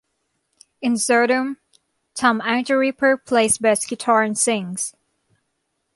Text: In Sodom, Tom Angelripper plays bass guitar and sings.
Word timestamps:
In 0.81 0.97
Sodom, 0.97 1.57
Tom 2.15 2.41
Angelripper 2.43 3.23
plays 3.23 3.59
bass 3.59 3.85
guitar 3.85 4.23
and 4.23 4.35
sings. 4.35 4.95